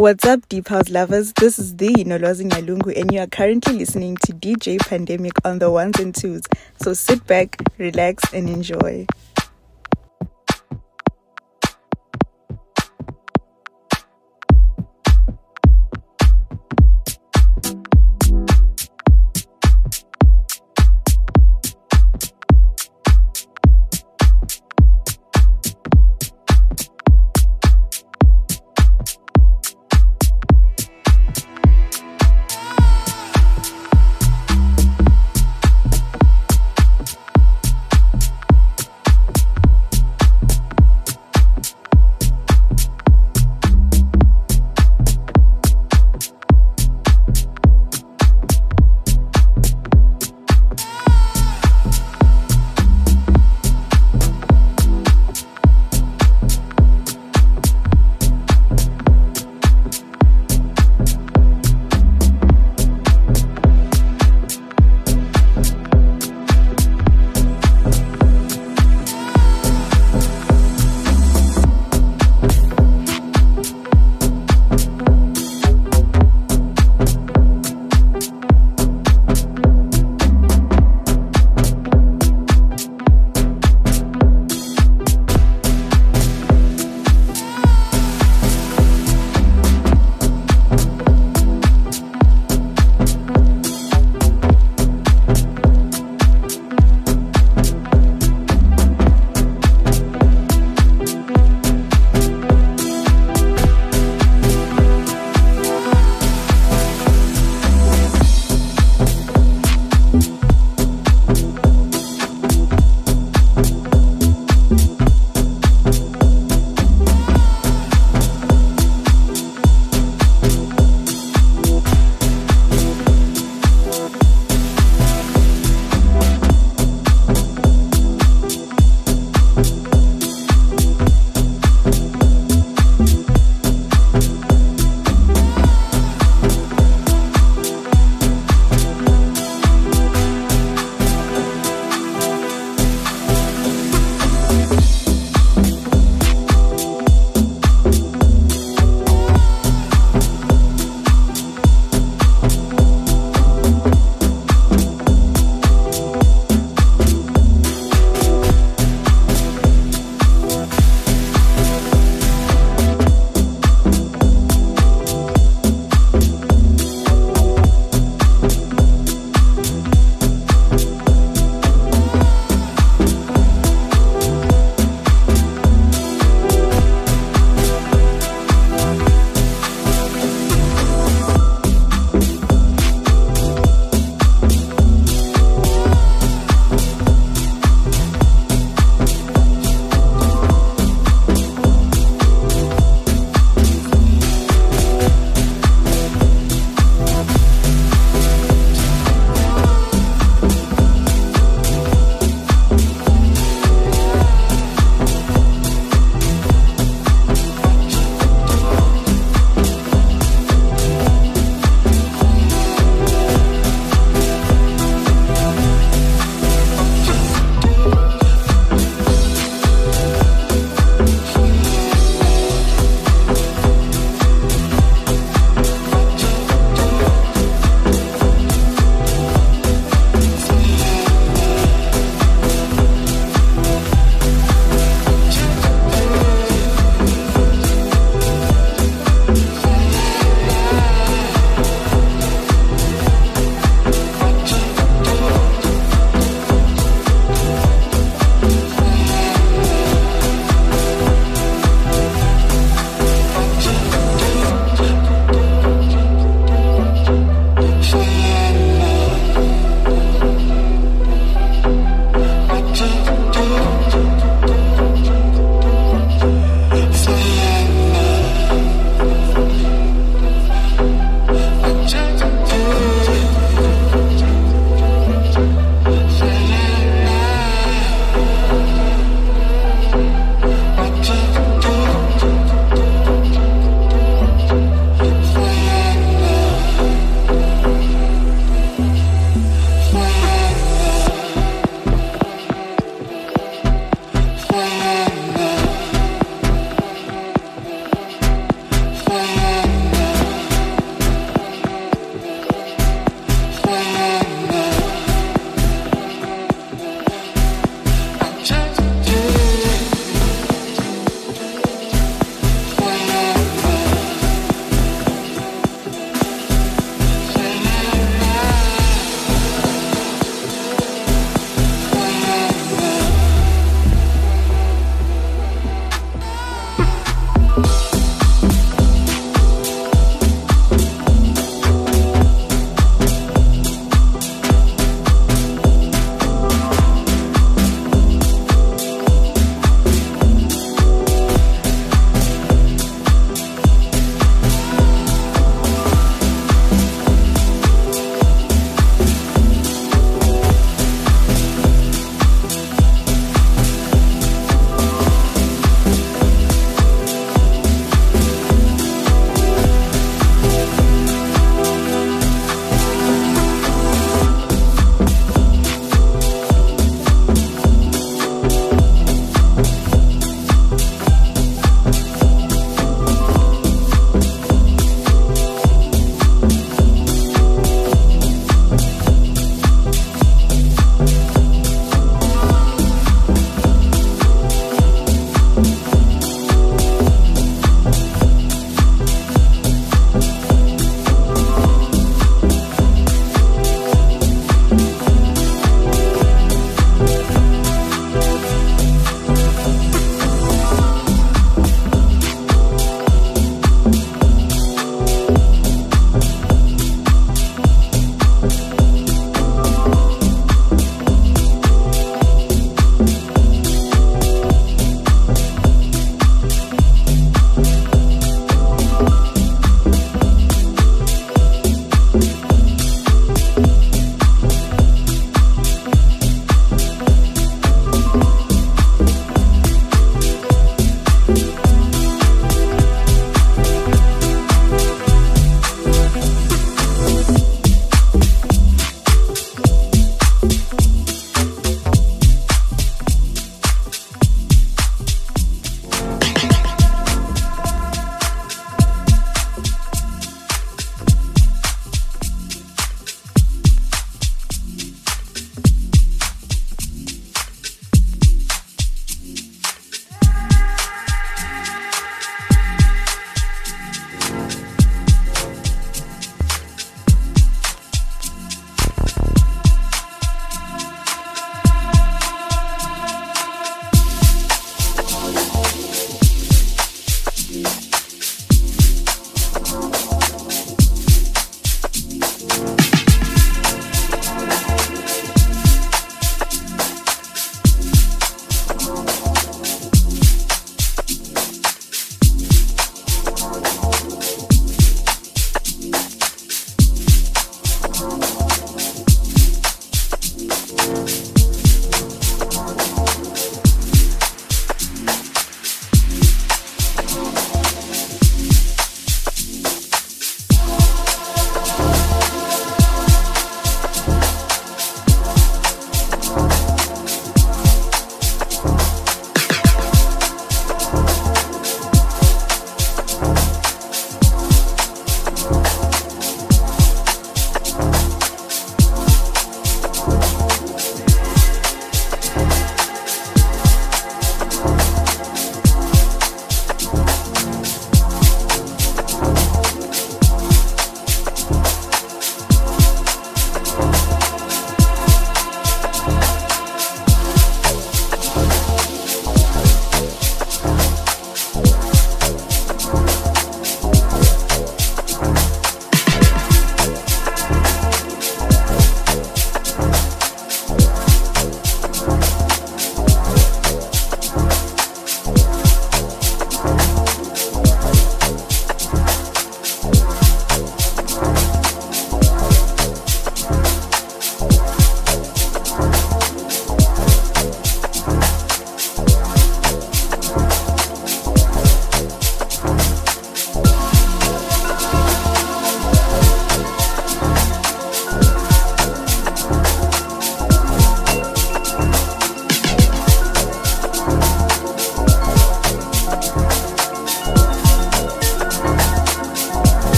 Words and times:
What's 0.00 0.24
up, 0.24 0.48
Deep 0.48 0.68
House 0.68 0.88
lovers? 0.88 1.34
This 1.34 1.58
is 1.58 1.76
the 1.76 1.90
Nolozi 1.92 2.48
Nyalungu, 2.48 2.98
and 2.98 3.12
you 3.12 3.20
are 3.20 3.26
currently 3.26 3.74
listening 3.74 4.16
to 4.24 4.32
DJ 4.32 4.78
Pandemic 4.78 5.34
on 5.44 5.58
the 5.58 5.70
ones 5.70 6.00
and 6.00 6.14
twos. 6.14 6.44
So 6.80 6.94
sit 6.94 7.26
back, 7.26 7.58
relax, 7.76 8.32
and 8.32 8.48
enjoy. 8.48 9.06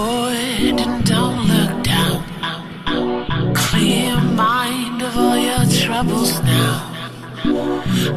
and 0.00 1.04
don't 1.04 1.46
look 1.46 1.84
down. 1.84 3.54
Clear 3.54 4.10
your 4.10 4.20
mind 4.20 5.02
of 5.02 5.16
all 5.16 5.36
your 5.36 5.64
troubles 5.66 6.40
now. 6.42 6.86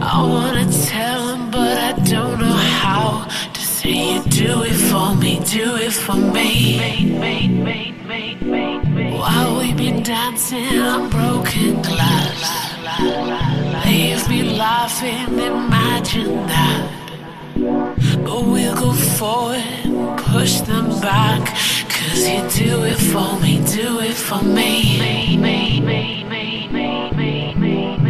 I 0.01 0.17
wanna 0.33 0.71
tell 0.71 1.35
him, 1.35 1.51
but 1.51 1.77
I 1.77 1.91
don't 2.13 2.39
know 2.39 2.59
how 2.83 3.27
to 3.53 3.61
say 3.61 4.15
it. 4.15 4.29
Do 4.29 4.63
it 4.63 4.79
for 4.89 5.15
me, 5.15 5.39
do 5.45 5.75
it 5.75 5.93
for 5.93 6.15
me. 6.15 6.79
While 9.19 9.59
we 9.59 9.73
be 9.73 9.91
dancing 10.01 10.79
on 10.79 11.09
broken 11.09 11.81
glass, 11.81 12.39
leave 13.85 14.27
been 14.27 14.57
laughing, 14.57 15.39
imagine 15.39 16.35
that. 16.47 17.03
But 18.25 18.41
we'll 18.45 18.75
go 18.75 18.91
forward, 18.93 19.63
push 20.17 20.61
them 20.61 20.89
back. 21.01 21.72
Cause 22.13 22.29
you 22.29 22.67
do 22.67 22.83
it 22.83 22.99
for 22.99 23.39
me, 23.39 23.57
do 23.73 23.99
it 23.99 24.13
for 24.13 24.43
me. 24.43 24.99
me, 24.99 25.35
me, 25.35 25.81
me, 25.81 26.23
me, 26.23 26.69
me, 26.69 27.55
me, 27.55 27.55
me. 27.55 28.03